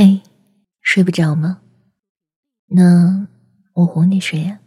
[0.00, 0.22] 嘿，
[0.80, 1.60] 睡不着吗？
[2.66, 3.26] 那
[3.72, 4.60] 我哄你睡呀。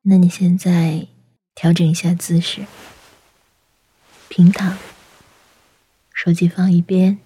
[0.00, 1.08] 那你现在
[1.54, 2.64] 调整一下姿势，
[4.30, 4.78] 平躺，
[6.14, 7.18] 手机放一边，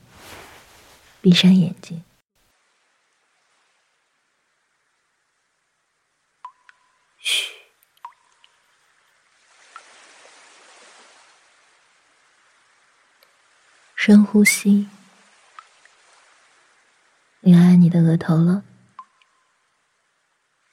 [1.20, 2.02] 闭上眼睛。
[14.06, 14.86] 深呼吸。
[17.40, 18.62] 你按你的额头了，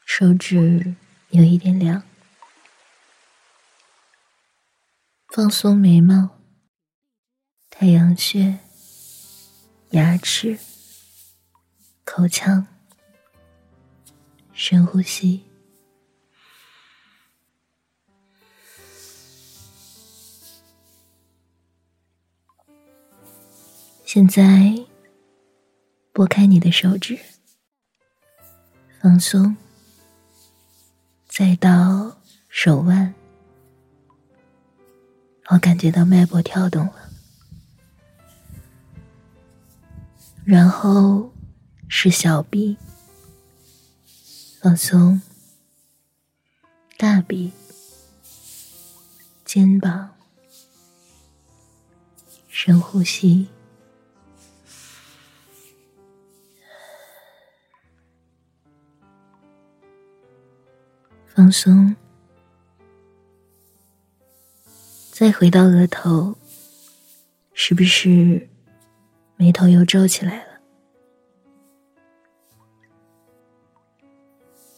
[0.05, 0.97] 手指
[1.29, 2.03] 有一点凉。
[5.29, 6.41] 放松眉毛、
[7.69, 8.59] 太阳穴、
[9.91, 10.59] 牙齿、
[12.03, 12.67] 口腔，
[14.51, 15.49] 深呼吸。
[24.13, 24.75] 现在。
[26.11, 27.17] 拨开你的手指，
[28.99, 29.55] 放松，
[31.29, 32.17] 再到
[32.49, 33.13] 手腕，
[35.47, 37.09] 我感觉到脉搏跳动了，
[40.43, 41.31] 然后
[41.87, 42.75] 是小臂，
[44.61, 45.21] 放松，
[46.97, 47.53] 大臂，
[49.45, 50.09] 肩膀，
[52.49, 53.47] 深呼吸。
[61.33, 61.95] 放松，
[65.11, 66.35] 再回到额头，
[67.53, 68.49] 是不是
[69.37, 70.59] 眉头又皱起来了？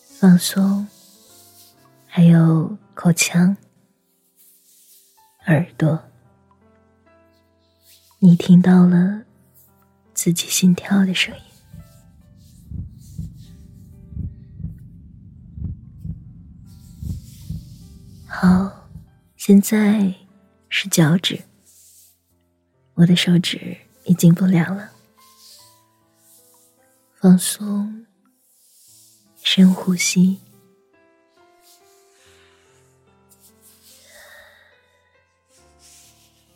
[0.06, 0.88] 放松，
[2.06, 3.58] 还有口腔、
[5.48, 6.00] 耳朵，
[8.20, 9.24] 你听到了
[10.14, 11.53] 自己心跳的声音。
[19.46, 20.16] 现在
[20.70, 21.44] 是脚趾，
[22.94, 24.94] 我的手指已经不凉了。
[27.20, 28.06] 放松，
[29.42, 30.40] 深呼吸，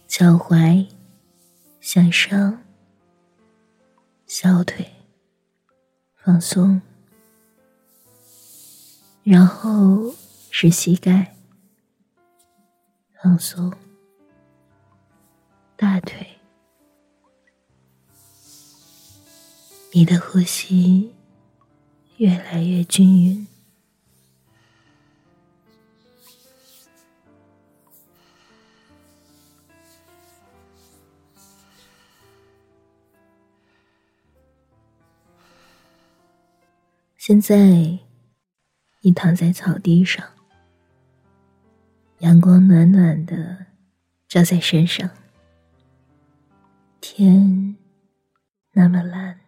[0.08, 0.88] 脚踝
[1.82, 2.64] 向上，
[4.28, 4.90] 小腿
[6.16, 6.82] 放松，
[9.24, 10.16] 然后
[10.50, 11.37] 是膝盖。
[13.28, 13.70] 放松，
[15.76, 16.26] 大腿，
[19.92, 21.14] 你的呼吸
[22.16, 23.46] 越来越均匀。
[37.18, 37.58] 现在，
[39.02, 40.37] 你躺在草地上。
[42.20, 43.68] 阳光暖暖的
[44.28, 45.08] 照在身上，
[47.00, 47.76] 天
[48.74, 49.40] 那么蓝，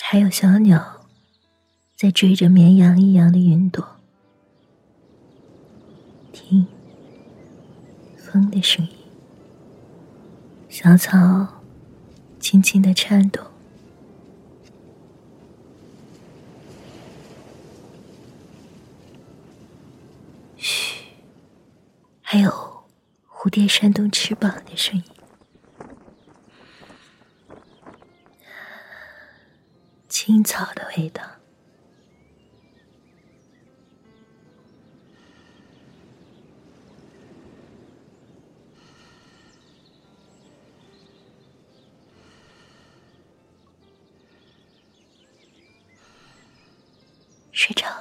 [0.00, 1.06] 还有小鸟
[1.96, 3.84] 在追着绵羊一样的云朵。
[6.32, 6.64] 听
[8.16, 8.92] 风的声音，
[10.68, 11.62] 小草
[12.38, 13.42] 轻轻的颤抖。
[22.30, 22.50] 还有
[23.26, 25.02] 蝴蝶扇动翅膀的声音。
[30.10, 31.22] 青草的味道。
[47.52, 47.97] 睡着